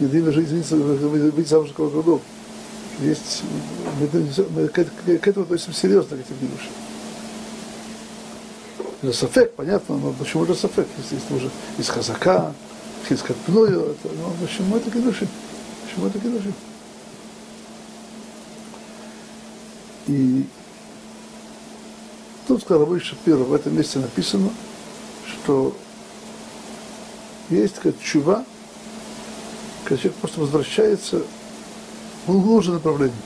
не 0.00 0.06
дадим 0.06 0.32
жить, 0.32 0.48
выйти 0.48 1.48
замуж 1.48 1.70
кого 1.76 1.88
году. 1.88 2.20
Есть, 3.00 3.42
мы, 4.00 4.08
мы 4.50 4.68
к, 4.68 4.74
к 4.74 5.28
этому 5.28 5.44
относимся 5.44 5.80
серьезно, 5.80 6.16
к 6.16 6.20
этим 6.20 6.36
кедушин. 6.40 6.72
Это 9.02 9.12
сафек, 9.12 9.52
понятно, 9.54 9.96
но 9.96 10.12
почему 10.12 10.46
же 10.46 10.54
сафек, 10.54 10.86
если 10.98 11.16
есть 11.16 11.30
уже 11.30 11.50
из 11.78 11.88
хазака, 11.88 12.54
хискат 13.08 13.36
пную, 13.46 13.80
это, 13.80 14.08
ну, 14.14 14.46
почему 14.46 14.76
это 14.76 14.90
кедуши? 14.90 15.26
Почему 15.84 16.06
это 16.06 16.18
кедуши? 16.20 16.52
И 20.06 20.46
сказал 22.62 22.84
Рабой 22.84 23.00
Шапира, 23.00 23.38
в 23.38 23.52
этом 23.52 23.76
месте 23.76 23.98
написано, 23.98 24.50
что 25.26 25.74
есть 27.50 27.74
такая 27.74 27.92
чува, 28.00 28.44
когда 29.84 30.00
человек 30.00 30.20
просто 30.20 30.40
возвращается 30.40 31.22
в 32.26 32.32
нужное 32.32 32.76
направление. 32.76 33.16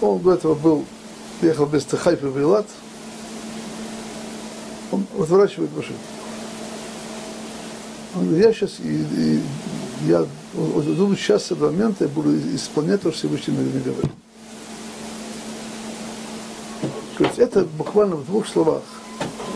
Он 0.00 0.20
до 0.20 0.34
этого 0.34 0.54
был, 0.54 0.84
ехал 1.42 1.66
без 1.66 1.84
Техайфа 1.84 2.28
в 2.28 2.40
Илат, 2.40 2.66
он 4.92 5.04
разворачивает 5.18 5.76
машину. 5.76 5.98
Он 8.14 8.26
говорит, 8.26 8.46
я 8.46 8.52
сейчас, 8.52 8.78
и, 8.78 9.02
и, 9.02 9.42
я 10.06 10.24
думаю, 10.54 11.16
сейчас, 11.16 11.46
этот 11.46 11.60
момент 11.60 12.00
я 12.00 12.08
буду 12.08 12.38
исполнять 12.54 13.02
то, 13.02 13.10
что 13.10 13.18
Всевышний 13.18 13.54
мне 13.54 13.80
говорит. 13.80 14.12
То 17.18 17.24
есть 17.24 17.37
это 17.48 17.64
буквально 17.64 18.16
в 18.16 18.26
двух 18.26 18.46
словах, 18.46 18.82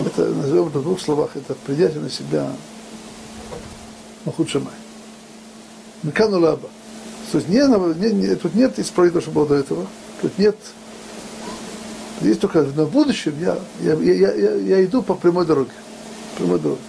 это, 0.04 0.26
назовем 0.26 0.68
это 0.68 0.78
в 0.78 0.82
двух 0.82 1.00
словах, 1.00 1.30
это 1.36 1.54
принятие 1.54 2.00
на 2.00 2.10
себя 2.10 2.50
Махут 4.24 4.48
Шамай. 4.48 4.74
Мекану 6.02 6.40
Лаба. 6.40 6.68
То 7.30 7.38
есть 7.38 7.48
не, 7.48 7.60
не, 7.60 8.12
не, 8.12 8.34
тут 8.34 8.54
нет 8.54 8.78
исправить 8.78 9.12
то, 9.12 9.20
что 9.20 9.30
было 9.30 9.46
до 9.46 9.54
этого, 9.54 9.86
тут 10.20 10.38
нет 10.38 10.56
есть 12.22 12.40
только 12.40 12.62
на 12.62 12.84
будущем 12.84 13.34
я, 13.40 13.58
я, 13.80 13.94
я, 13.94 14.32
я, 14.32 14.54
я 14.54 14.84
иду 14.84 15.02
по 15.02 15.14
прямой 15.14 15.44
дороге. 15.44 15.72
Прямой 16.36 16.60
дороге. 16.60 16.80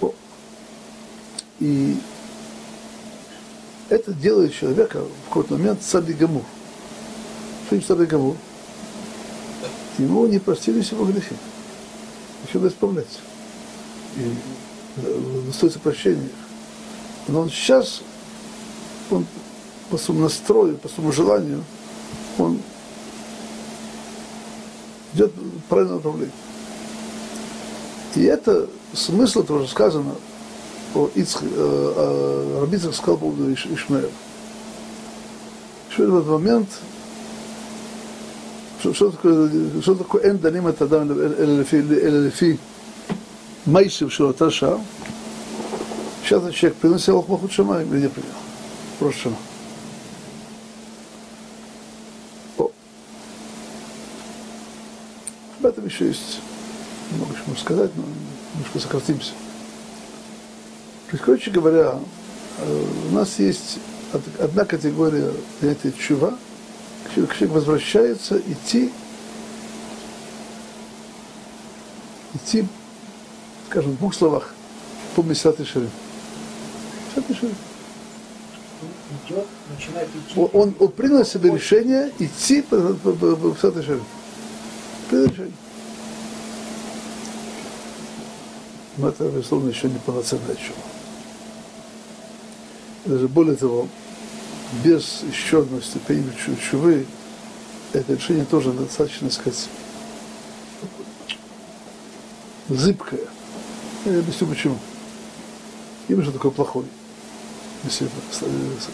О. 0.00 0.12
И 1.60 1.96
это 3.88 4.12
делает 4.12 4.54
человека 4.54 5.02
в 5.02 5.28
какой-то 5.28 5.54
момент 5.54 5.82
садигаму. 5.82 6.44
Что 7.66 7.76
им 7.76 7.82
садигаму? 7.82 8.36
Ему 9.98 10.26
не 10.26 10.38
простились 10.38 10.92
его 10.92 11.04
грехи. 11.04 11.34
Еще 12.46 12.58
надо 12.58 12.68
исправляться. 12.68 13.18
И 14.16 14.34
достоится 15.46 15.78
прощения. 15.78 16.28
Но 17.28 17.40
он 17.40 17.50
сейчас, 17.50 18.02
он 19.10 19.26
по 19.90 19.98
своему 19.98 20.24
настрою, 20.24 20.78
по 20.78 20.88
своему 20.88 21.12
желанию, 21.12 21.64
он 22.38 22.60
идет 25.14 25.32
в 25.34 25.68
правильном 25.68 25.96
направлении. 25.96 26.32
И 28.14 28.22
это 28.24 28.68
смысл 28.92 29.44
тоже 29.44 29.68
сказано 29.68 30.14
о 30.94 31.08
Ицх, 31.14 31.42
э, 31.42 32.58
Рабицах 32.60 32.94
сказал 32.94 33.16
по 33.16 33.26
поводу 33.26 33.52
Иш, 33.52 33.66
Ишмаэля. 33.66 34.08
Что 35.90 36.06
в 36.06 36.18
этот 36.18 36.28
момент, 36.28 36.68
что, 38.80 39.10
такое, 39.10 39.80
что 39.82 39.94
такое 39.94 40.22
Эн 40.22 40.38
Даним 40.38 40.66
это 40.66 40.84
Адам 40.84 41.12
Элефи 41.12 42.58
Майшев 43.66 44.12
Шилаташа, 44.12 44.78
сейчас 46.24 46.52
человек 46.54 46.78
приносил 46.78 47.16
Алхмахут 47.16 47.52
Шамай 47.52 47.84
или 47.84 48.00
не 48.00 48.08
принял? 48.08 48.28
Прошлый 48.98 49.34
этом 55.70 55.86
еще 55.86 56.06
есть 56.08 56.40
много 57.12 57.34
чего 57.34 57.56
сказать, 57.56 57.90
но 57.96 58.02
немножко 58.54 58.78
сократимся. 58.78 59.30
То 61.06 61.12
есть, 61.12 61.24
короче 61.24 61.50
говоря, 61.50 61.94
у 63.10 63.14
нас 63.14 63.38
есть 63.38 63.78
одна 64.38 64.64
категория 64.64 65.32
понятия 65.60 65.92
чува, 65.92 66.36
человек 67.14 67.50
возвращается 67.50 68.38
идти, 68.38 68.92
идти, 72.34 72.66
скажем, 73.68 73.92
в 73.92 73.98
двух 73.98 74.14
словах, 74.14 74.54
по 75.14 75.22
Ширим. 75.22 75.30
Месат 75.30 75.64
Ширим. 75.66 75.90
Идет, 79.26 79.46
начинает 79.76 80.08
идти. 80.08 80.40
Он, 80.40 80.50
он, 80.52 80.74
он 80.78 80.88
принял 80.92 81.24
себе 81.24 81.50
решение 81.50 82.12
идти 82.18 82.62
по, 82.62 82.76
по, 82.94 83.12
по, 83.12 83.36
по 83.36 83.82
Ширим. 83.82 84.04
Принял 85.08 85.26
решение. 85.26 85.52
но 89.00 89.08
это, 89.08 89.24
безусловно, 89.24 89.70
еще 89.70 89.88
не 89.88 89.98
полноценная 89.98 90.54
чува. 90.56 90.78
Даже 93.06 93.28
более 93.28 93.56
того, 93.56 93.88
без 94.84 95.22
еще 95.22 95.60
одной 95.60 95.82
ступени 95.82 96.30
чувы, 96.70 97.06
это 97.92 98.14
решение 98.14 98.44
тоже 98.44 98.72
достаточно, 98.72 99.30
сказать, 99.30 99.68
зыбкое. 102.68 103.26
Я 104.04 104.18
объясню 104.18 104.46
почему. 104.46 104.78
Имя 106.08 106.22
же 106.22 106.32
такой 106.32 106.50
плохой. 106.52 106.84
Если 107.84 108.08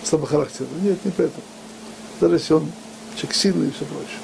слабохарактерный. 0.05 0.81
Нет, 0.81 1.05
не 1.05 1.11
поэтому. 1.11 1.43
Даже 2.21 2.35
если 2.37 2.55
он 2.55 2.71
человек 3.15 3.35
сильный 3.35 3.69
и 3.69 3.71
все 3.71 3.85
прочее. 3.85 4.19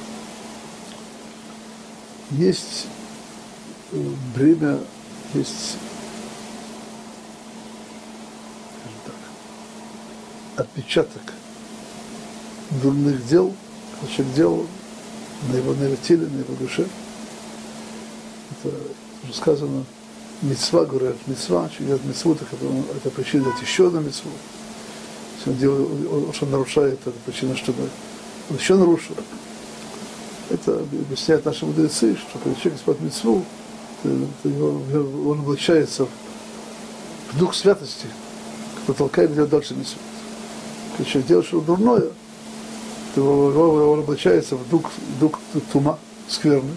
Есть 2.30 2.86
э, 3.92 4.10
бремя 4.34 4.78
есть 5.34 5.76
так, 9.04 9.14
отпечаток 10.56 11.22
дурных 12.80 13.26
дел, 13.26 13.52
человек 14.14 14.35
делал 14.35 14.66
на 15.50 15.56
его, 15.56 15.74
на 15.74 15.85
его 15.85 15.96
на 16.28 16.38
его 16.38 16.54
душе. 16.58 16.87
Это 18.50 18.74
уже 19.24 19.35
сказано, 19.35 19.85
мецва, 20.42 20.85
говорят, 20.85 21.16
мецва, 21.26 21.68
человек 21.68 21.87
делает 21.87 22.04
мецву, 22.04 22.35
так 22.35 22.48
это, 22.52 22.66
это 22.96 23.11
причина 23.11 23.44
дать 23.44 23.61
еще 23.62 23.88
одну 23.88 24.00
мецву. 24.00 24.30
Если 25.38 25.50
он, 25.50 25.56
делает, 25.56 26.42
он, 26.42 26.50
нарушает, 26.50 27.00
это 27.04 27.16
причина, 27.26 27.56
чтобы 27.56 27.88
он 28.50 28.56
еще 28.56 28.74
нарушил. 28.74 29.16
Это 30.50 30.80
объясняют 30.80 31.44
наши 31.44 31.64
мудрецы, 31.64 32.16
что 32.16 32.38
когда 32.38 32.58
человек 32.61 32.78
исполняет 32.78 33.04
мецву, 33.04 33.44
он 34.04 35.40
облачается 35.40 36.06
в 37.32 37.38
дух 37.38 37.54
святости, 37.54 38.06
который 38.80 38.96
толкает 38.96 39.35
делать 39.35 39.50
дальше 39.50 39.74
митцвот. 39.74 40.02
Когда 40.96 41.11
человек 41.11 41.28
делает 41.28 41.46
что-то 41.46 41.66
дурное, 41.66 42.04
то 43.14 43.90
он 43.90 44.01
облачается 44.01 44.57
в 44.57 44.68
дух, 44.68 44.90
дух 45.20 45.38
тума, 45.72 45.98
скверный, 46.29 46.77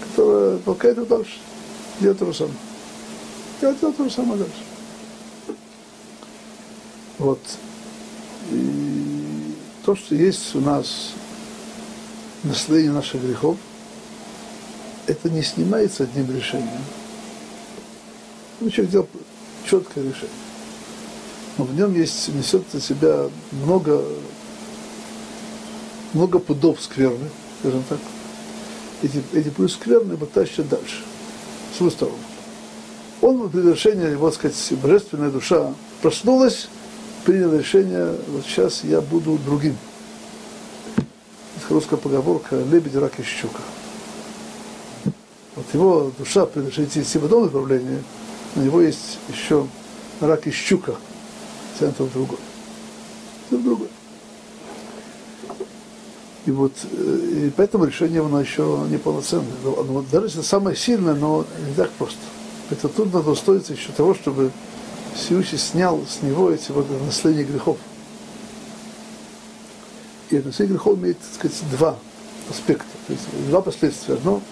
который 0.00 0.58
толкает 0.58 0.96
его 0.96 1.06
дальше. 1.06 1.38
Делает 2.00 2.18
то 2.18 2.26
же 2.26 2.34
самое. 2.34 2.56
Делает 3.60 3.80
то 3.80 4.04
же 4.04 4.10
самое 4.10 4.38
дальше. 4.38 4.64
Вот. 7.18 7.40
И 8.50 9.54
то, 9.84 9.94
что 9.94 10.14
есть 10.14 10.54
у 10.54 10.60
нас 10.60 11.12
наследие 12.42 12.92
наших 12.92 13.22
грехов– 13.22 13.56
это 15.06 15.28
не 15.30 15.42
снимается 15.42 16.04
одним 16.04 16.34
решением. 16.34 16.82
Ну, 18.60 18.70
человек 18.70 18.92
делал 18.92 19.08
четкое 19.68 20.04
решение. 20.04 20.28
Но 21.58 21.64
в 21.64 21.74
нем 21.74 21.94
есть, 21.94 22.28
несет 22.28 22.62
на 22.72 22.80
себя 22.80 23.28
много, 23.52 24.02
много 26.14 26.38
пудов 26.38 26.80
скверны, 26.80 27.28
скажем 27.60 27.84
так. 27.88 27.98
Эти, 29.02 29.22
эти 29.34 29.50
пуды 29.50 29.68
скверны 29.68 30.14
его 30.14 30.26
дальше, 30.34 30.64
в 31.72 31.76
свою 31.76 31.90
сторону. 31.90 32.18
Он 33.20 33.50
при 33.50 33.60
решении, 33.60 34.10
его, 34.10 34.30
сказать, 34.30 34.56
божественная 34.82 35.30
душа 35.30 35.74
проснулась, 36.00 36.68
принял 37.24 37.54
решение, 37.54 38.14
вот 38.28 38.44
сейчас 38.46 38.84
я 38.84 39.00
буду 39.00 39.38
другим. 39.44 39.76
Это 40.96 41.74
русская 41.74 41.96
поговорка 41.96 42.56
«лебедь, 42.56 42.94
рак 42.96 43.18
и 43.18 43.22
щука» 43.22 43.60
вот 45.56 45.66
его 45.72 46.12
душа 46.18 46.46
предложит 46.46 46.96
идти 46.96 47.18
в 47.18 47.24
одном 47.24 47.44
направлении, 47.44 48.02
у 48.56 48.60
него 48.60 48.80
есть 48.80 49.18
еще 49.28 49.66
рак 50.20 50.46
и 50.46 50.50
щука, 50.50 50.94
центр 51.78 52.04
в 52.04 52.12
другой. 52.12 52.38
Это 53.48 53.58
в 53.58 53.64
другой. 53.64 53.88
И 56.46 56.50
вот 56.50 56.72
э, 56.92 57.46
и 57.46 57.50
поэтому 57.56 57.84
решение 57.84 58.20
оно 58.20 58.40
еще 58.40 58.86
неполноценное. 58.90 59.46
Но, 59.64 59.82
но, 59.82 60.04
даже 60.10 60.26
если 60.26 60.42
самое 60.42 60.76
сильное, 60.76 61.14
но 61.14 61.46
не 61.68 61.74
так 61.74 61.90
просто. 61.92 62.18
Это 62.70 62.88
трудно 62.88 63.22
достоиться 63.22 63.72
еще 63.72 63.92
того, 63.92 64.14
чтобы 64.14 64.50
Всевышний 65.14 65.58
снял 65.58 66.00
с 66.06 66.22
него 66.22 66.50
эти 66.50 66.70
вот 66.70 66.86
наследия 67.06 67.44
грехов. 67.44 67.78
И 70.30 70.36
наследие 70.36 70.76
грехов 70.76 70.98
имеет, 70.98 71.18
так 71.18 71.34
сказать, 71.34 71.70
два, 71.70 71.96
аспекта. 72.50 72.86
То 73.06 73.12
есть 73.12 73.24
два 73.48 73.60
последствия. 73.60 74.14
Одно 74.14 74.42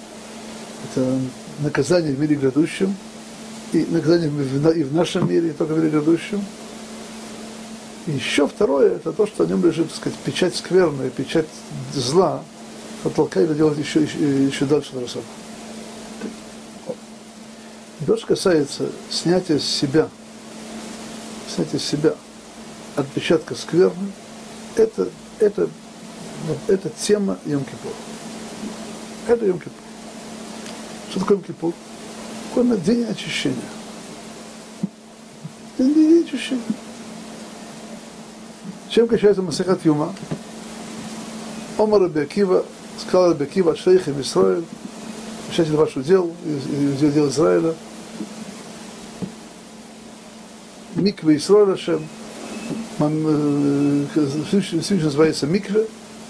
–это 0.94 1.18
наказание 1.60 2.14
в 2.14 2.20
мире 2.20 2.36
грядущем, 2.36 2.94
и 3.72 3.86
наказание 3.90 4.28
и 4.74 4.82
в 4.82 4.94
нашем 4.94 5.28
мире, 5.28 5.48
и 5.48 5.52
только 5.52 5.74
в 5.74 5.78
мире 5.78 5.90
грядущем. 5.90 6.44
Еще 8.06 8.48
второе– 8.48 8.96
это 8.96 9.12
то, 9.12 9.26
что 9.26 9.44
о 9.44 9.46
нем 9.46 9.64
лежит, 9.64 9.88
так 9.88 9.96
сказать, 9.96 10.18
печать 10.20 10.56
скверная, 10.56 11.08
печать 11.10 11.46
зла, 11.94 12.42
подтолкает 13.04 13.56
делать 13.56 13.78
еще, 13.78 14.02
еще, 14.02 14.46
еще 14.46 14.64
дальше 14.64 14.96
на 14.96 15.06
самом. 15.06 15.26
И 18.00 18.04
то, 18.04 18.16
что 18.16 18.26
касается 18.26 18.90
снятия 19.08 19.60
с 19.60 19.64
себя, 19.64 20.08
снятия 21.54 21.78
с 21.78 21.84
себя 21.84 22.14
отпечатка 22.96 23.54
скверны, 23.54 24.10
это, 24.74 25.08
это, 25.38 25.68
это 26.66 26.90
тема 26.90 27.38
Йом-Кипура. 27.44 27.94
Это 29.28 29.46
Йом-Кипур. 29.46 29.70
Что 31.10 31.20
такое 31.20 31.38
Йом-Кипур? 31.38 31.72
Такое 32.48 32.76
день 32.78 33.04
очищения. 33.04 33.56
День, 35.78 35.94
день 35.94 36.24
очищения. 36.24 36.62
Чем 38.92 39.08
качается 39.08 39.40
Масахат 39.40 39.82
Юма? 39.86 40.14
Омар 41.78 42.02
Рабиакива, 42.02 42.66
сказал 42.98 43.30
Рабиакива, 43.30 43.74
шейх 43.74 44.06
им 44.06 44.20
Исраиль, 44.20 44.64
начать 45.48 45.70
вашу 45.70 46.02
дел, 46.02 46.30
дел 47.00 47.28
Израиля, 47.30 47.74
Микве 50.94 51.38
Исраиля 51.38 51.78
Шем, 51.78 52.06
Всевышний 54.14 55.02
называется 55.02 55.46
Микве, 55.46 55.86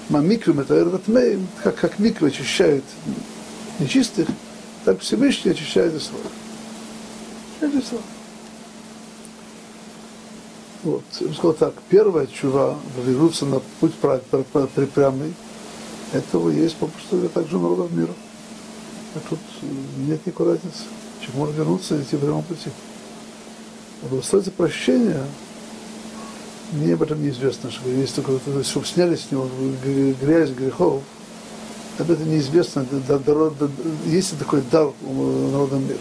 Мамикве 0.08 0.54
это 0.62 0.78
Эрватмеем, 0.78 1.48
как, 1.64 1.74
как 1.74 1.98
Микве 1.98 2.28
очищает 2.28 2.84
нечистых, 3.80 4.28
так 4.84 5.00
Всевышний 5.00 5.50
очищает 5.50 5.96
Исраиль. 5.96 6.26
Очищает 7.60 7.84
Исраиль. 7.84 8.21
Вот. 10.82 11.04
Я 11.20 11.32
сказал 11.32 11.52
так, 11.52 11.74
первая 11.88 12.26
чува, 12.26 12.76
вернуться 13.04 13.46
на 13.46 13.60
путь 13.80 13.94
прямый, 13.94 15.32
этого 16.12 16.50
есть 16.50 16.76
попросту 16.76 17.28
также 17.28 17.58
народов 17.58 17.92
мира. 17.92 18.12
А 19.14 19.20
тут 19.28 19.38
нет 19.98 20.26
никакой 20.26 20.54
разницы. 20.54 20.84
Человек 21.20 21.36
может 21.36 21.56
вернуться 21.56 21.96
и 21.96 22.02
идти 22.02 22.16
по 22.16 22.24
прямому 22.24 22.42
пути. 22.42 22.70
А 24.02 24.06
удостоиться 24.12 24.50
прощения, 24.50 25.24
мне 26.72 26.94
об 26.94 27.02
этом 27.02 27.22
неизвестно, 27.22 27.70
что 27.70 27.88
есть 27.88 28.16
только, 28.16 28.32
чтобы 28.64 28.86
сняли 28.86 29.14
с 29.14 29.30
него 29.30 29.48
грязь 30.20 30.50
грехов, 30.50 31.02
об 31.98 32.10
этом 32.10 32.28
неизвестно, 32.28 32.84
есть 34.06 34.36
такой 34.38 34.62
дар 34.62 34.90
народа 35.02 35.76
мира 35.76 35.98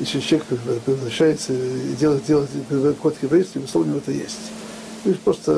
если 0.00 0.20
человек 0.20 0.46
возвращается 0.86 1.52
и 1.52 1.94
делает, 1.98 2.24
делает 2.26 2.96
код 2.98 3.16
еврейства, 3.22 3.58
безусловно, 3.58 3.92
у 3.92 3.94
него 3.94 4.02
это 4.06 4.12
есть. 4.12 4.38
То 5.02 5.10
есть 5.10 5.20
просто 5.22 5.52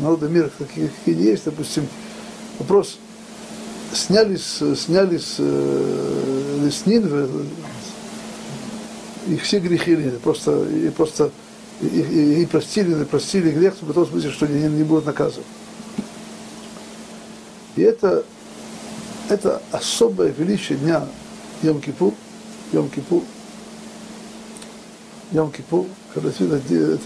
народы 0.00 0.28
мира, 0.28 0.50
какие, 0.58 0.88
какие 0.88 1.30
есть, 1.30 1.44
допустим, 1.44 1.86
вопрос, 2.58 2.98
сняли 3.92 4.36
с, 4.36 4.76
сняли 4.76 5.18
с, 5.18 5.36
э, 5.38 6.70
с 6.70 6.86
Нинвы 6.86 7.28
их 9.28 9.42
все 9.42 9.58
грехи 9.58 9.92
или 9.92 10.04
нет, 10.04 10.20
просто, 10.20 10.64
и 10.64 10.88
просто 10.90 11.30
и, 11.80 11.86
и, 11.86 12.42
и 12.42 12.46
простили, 12.46 13.02
и 13.02 13.04
простили 13.04 13.50
грех 13.50 13.74
в 13.80 13.92
том 13.92 14.06
смысле, 14.06 14.30
что 14.30 14.46
они 14.46 14.60
не 14.68 14.84
будут 14.84 15.06
наказаны. 15.06 15.44
И 17.76 17.82
это, 17.82 18.24
это 19.28 19.62
особое 19.72 20.32
величие 20.36 20.78
дня 20.78 21.06
Йом-Кипур, 21.62 22.14
Йом-Кипур, 22.72 23.22
Йом-Кипур, 25.32 25.86
когда 26.14 26.30
это, 26.30 26.60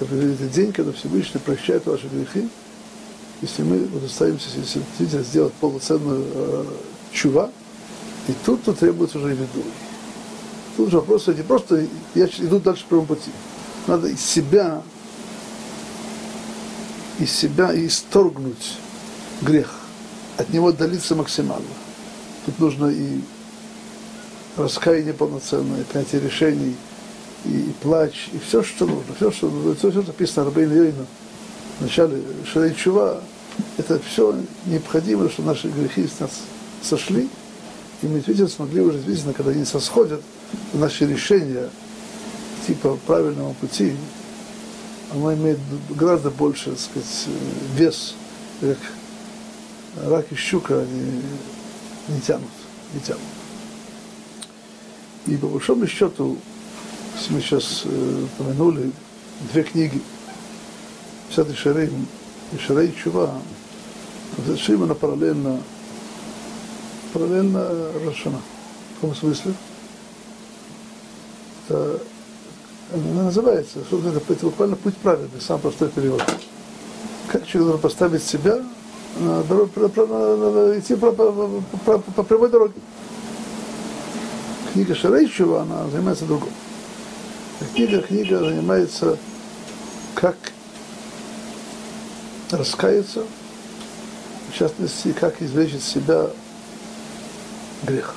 это 0.05 0.49
день, 0.49 0.73
когда 0.73 0.93
Всевышний 0.93 1.41
прощает 1.41 1.87
ваши 1.87 2.07
грехи, 2.09 2.49
если 3.41 3.63
мы 3.63 3.79
удостоимся 3.85 4.49
действительно 4.55 5.23
сделать 5.23 5.55
полноценную 5.55 6.25
э, 6.35 6.65
чува, 7.13 7.51
и 8.29 8.33
тут 8.45 8.63
тут 8.63 8.79
требуется 8.79 9.19
уже 9.19 9.31
виду. 9.31 9.65
Тут 10.77 10.89
уже 10.89 10.97
вопрос 10.99 11.27
не 11.29 11.43
просто 11.43 11.87
я 12.15 12.27
иду 12.27 12.61
дальше 12.61 12.85
по 12.89 13.01
пути. 13.01 13.31
Надо 13.87 14.09
из 14.09 14.21
себя, 14.21 14.83
из 17.19 17.33
себя 17.33 17.75
исторгнуть 17.75 18.77
грех, 19.41 19.75
от 20.37 20.51
него 20.51 20.69
отдалиться 20.69 21.15
максимально. 21.15 21.65
Тут 22.45 22.59
нужно 22.59 22.89
и 22.89 23.21
раскаяние 24.59 25.15
полноценное, 25.15 25.85
принятие 25.85 26.21
решений– 26.21 26.77
и, 27.45 27.73
плач, 27.83 28.29
и 28.33 28.39
все, 28.39 28.63
что 28.63 28.87
нужно, 28.87 29.15
все, 29.17 29.31
что 29.31 29.75
все, 29.79 29.91
что 29.91 30.03
написано 30.03 30.47
Рабейн 30.47 30.73
Йойна 30.73 31.07
в 31.79 31.83
начале 31.83 32.23
Шарей 32.53 32.75
Чува, 32.75 33.21
это 33.79 34.01
все 34.01 34.37
необходимо, 34.67 35.29
чтобы 35.31 35.49
наши 35.49 35.69
грехи 35.69 36.07
с 36.07 36.21
нас 36.21 36.31
сошли, 36.83 37.29
и 38.03 38.07
мы 38.07 38.15
действительно 38.15 38.49
смогли 38.49 38.81
уже 38.81 38.99
действительно, 38.99 39.33
когда 39.33 39.53
они 39.53 39.65
сосходят, 39.65 40.21
наши 40.73 41.07
решения 41.07 41.69
типа 42.67 42.99
правильного 43.07 43.53
пути, 43.55 43.95
оно 45.13 45.33
имеет 45.35 45.59
гораздо 45.91 46.31
больше, 46.31 46.71
так 46.71 46.79
сказать, 46.79 47.27
вес, 47.75 48.15
как 48.61 48.79
рак 50.07 50.27
и 50.31 50.35
щука, 50.35 50.81
они 50.81 51.23
не 52.09 52.21
тянут, 52.21 52.51
не 52.95 53.01
тянут. 53.01 53.23
И 55.27 55.37
по 55.37 55.49
большому 55.49 55.87
счету, 55.87 56.39
мы 57.29 57.41
сейчас 57.41 57.83
э, 57.85 58.25
упомянули 58.39 58.93
две 59.53 59.63
книги, 59.63 60.01
Сад 61.35 61.55
Шарим 61.55 62.07
и 62.53 62.59
Шарей 62.59 62.93
Чува, 62.93 63.35
вот 64.37 64.59
Шим, 64.59 64.83
она 64.85 64.95
параллельно, 64.95 65.61
параллельно 67.13 67.93
Рошана. 68.05 68.39
В 68.39 69.01
каком 69.01 69.17
смысле? 69.17 69.55
Это, 71.69 72.01
она 72.93 73.25
называется, 73.25 73.81
это, 73.81 73.97
это 74.33 74.47
буквально 74.47 74.77
путь 74.77 74.97
праведный, 74.97 75.41
сам 75.41 75.61
простой 75.61 75.89
перевод. 75.89 76.23
Как 77.29 77.47
человек 77.47 77.67
должен 77.67 77.81
поставить 77.81 78.23
себя 78.23 78.59
на 79.19 79.43
дорогу, 79.43 79.71
идти 80.79 80.95
по, 80.97 81.13
по, 81.13 81.63
по, 81.85 81.99
по 81.99 82.23
прямой 82.23 82.51
дороге. 82.51 82.75
Книга 84.73 84.95
Шарейчева, 84.95 85.63
она 85.63 85.89
занимается 85.91 86.25
другом. 86.25 86.51
Книга, 87.61 88.01
книга 88.01 88.39
занимается, 88.39 89.19
как 90.15 90.37
раскаяться, 92.51 93.25
в 94.51 94.59
частности, 94.59 95.13
как 95.13 95.43
извлечь 95.43 95.75
из 95.75 95.85
себя 95.85 96.31
грех. 97.83 98.15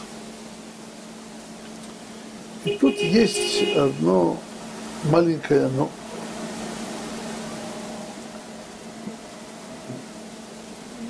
И 2.63 2.77
тут 2.77 2.95
есть 2.95 3.75
одно 3.75 4.39
маленькое 5.11 5.67
но. 5.67 5.89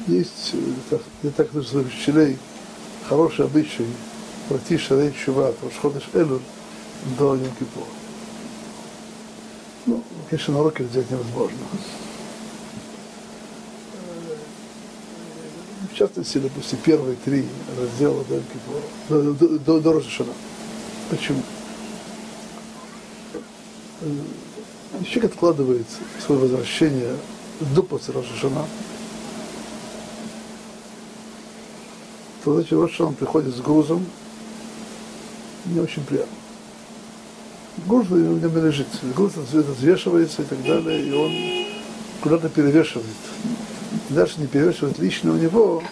Есть 0.07 0.53
для 1.21 1.31
так 1.31 1.53
называемых 1.53 1.93
учителей 1.93 2.39
хороший 3.07 3.45
обычай 3.45 3.85
пройти 4.49 4.77
шарей 4.77 5.13
чува 5.13 5.49
от 5.49 5.63
Рошходыш 5.63 6.03
до 6.13 7.35
Йом-Кипура. 7.35 8.02
Конечно, 10.33 10.55
на 10.55 10.61
уроке 10.61 10.83
взять 10.83 11.11
невозможно. 11.11 11.59
В 15.91 15.95
частности, 15.95 16.39
допустим, 16.39 16.79
первые 16.83 17.17
три 17.17 17.45
раздела 17.79 18.25
до, 19.09 19.21
до, 19.21 19.59
до, 19.59 19.79
до 19.79 19.93
Рошашана. 19.93 20.33
Почему? 21.11 21.43
Человек 25.05 25.25
откладывает 25.25 25.85
свое 26.25 26.41
возвращение 26.41 27.15
до 27.59 27.83
после 27.83 28.15
Рошашана. 28.15 28.65
То 32.43 32.55
значит, 32.55 32.73
Рошашан 32.73 33.13
приходит 33.13 33.55
с 33.55 33.61
грузом, 33.61 34.03
не 35.65 35.79
очень 35.79 36.03
приятно 36.03 36.42
груз 37.87 38.07
у 38.09 38.15
него 38.15 38.59
лежит, 38.59 38.87
груз 39.15 39.33
взвешивается 39.35 40.41
и 40.41 40.45
так 40.45 40.63
далее, 40.63 41.01
и 41.01 41.11
он 41.11 41.31
куда-то 42.21 42.49
перевешивает. 42.49 43.07
Дальше 44.09 44.35
не 44.37 44.47
перевешивает 44.47 44.99
лично 44.99 45.31
у 45.31 45.35
него, 45.35 45.83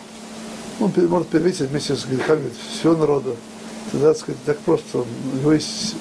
он 0.80 0.92
может 1.10 1.28
перевесить 1.28 1.70
вместе 1.70 1.96
с 1.96 2.06
грехами 2.06 2.50
всего 2.74 2.96
народа. 2.96 3.36
Тогда, 3.92 4.14
сказать, 4.14 4.42
так 4.46 4.58
просто, 4.60 5.00
у 5.00 5.38
него 5.38 5.54
есть, 5.54 5.96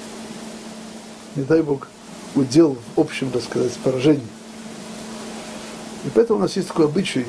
не 1.37 1.42
дай 1.42 1.62
Бог, 1.62 1.88
удел 2.35 2.76
в 2.94 3.00
общем, 3.00 3.31
так 3.31 3.42
сказать, 3.42 3.72
поражении. 3.85 4.26
И 6.05 6.09
поэтому 6.14 6.38
у 6.38 6.42
нас 6.42 6.57
есть 6.57 6.68
такой 6.68 6.87
обычай, 6.87 7.26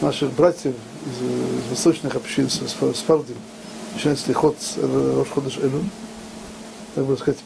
наших 0.00 0.32
братьев 0.32 0.74
из, 1.06 1.64
из 1.66 1.70
восточных 1.70 2.16
общин, 2.16 2.48
с 2.48 2.60
Сфар- 2.60 2.94
Сфардим, 2.94 3.36
начинается 3.94 4.28
лихот 4.28 4.56
с 4.60 4.78
Эл- 4.78 5.16
Рош 5.18 5.28
Ходыш 5.28 5.58
Элюн, 5.58 5.88
так 6.94 7.04
бы 7.04 7.16
сказать, 7.16 7.40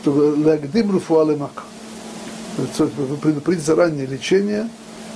чтобы 0.00 0.36
лагдим 0.44 0.90
руфуале 0.90 1.36
мак, 1.36 1.64
предупредить 3.22 3.64
заранее 3.64 4.06
лечение 4.06 4.68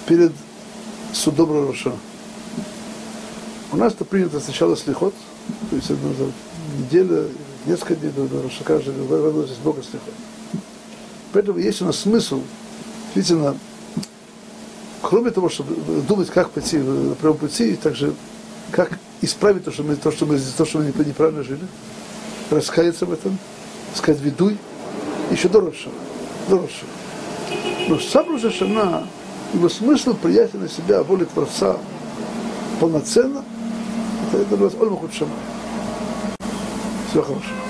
перед 0.07 0.33
судом 1.13 1.69
Роша. 1.69 1.93
У 3.73 3.77
нас 3.77 3.95
это 3.95 4.05
принято 4.05 4.41
сначала 4.41 4.77
слихот, 4.77 5.15
то 5.71 5.77
есть 5.77 5.91
назад 5.91 6.33
неделя, 6.79 7.25
несколько 7.67 7.95
дней 7.97 8.11
до 8.11 8.43
Роша, 8.43 8.65
каждый 8.65 8.93
выносит 8.95 9.59
Бога 9.59 9.83
слихот. 9.83 10.15
Поэтому 11.33 11.59
есть 11.59 11.81
у 11.81 11.87
нас 11.87 11.99
смысл, 11.99 12.43
действительно, 13.15 13.57
кроме 15.01 15.31
того, 15.31 15.49
чтобы 15.49 15.75
думать, 16.03 16.29
как 16.29 16.51
пойти 16.51 16.79
на 16.79 17.15
прямом 17.15 17.39
пути, 17.39 17.73
и 17.73 17.77
также 17.77 18.15
как 18.71 18.99
исправить 19.21 19.65
то, 19.65 19.71
что 19.71 19.83
мы, 19.83 19.97
то, 19.97 20.11
что 20.11 20.27
мы, 20.27 20.39
то, 20.57 20.65
что 20.65 20.79
мы 20.79 20.87
неправильно 20.87 21.43
жили, 21.43 21.67
раскаяться 22.51 23.07
в 23.07 23.13
этом, 23.13 23.39
сказать 23.95 24.21
ведуй, 24.23 24.59
еще 25.31 25.49
дороже, 25.49 25.89
дороже. 26.49 26.85
Но 27.89 27.99
сам 27.99 28.31
Рожешана, 28.31 29.07
его 29.53 29.69
смысл 29.69 30.15
приятия 30.15 30.59
на 30.59 30.69
себя 30.69 31.03
воли 31.03 31.25
Творца 31.25 31.77
полноценно, 32.81 33.45
это, 34.33 34.51
называется 34.51 34.81
Ольма 34.81 34.97
Худшама. 34.97 35.33
Всего 37.11 37.23
хорошего. 37.23 37.62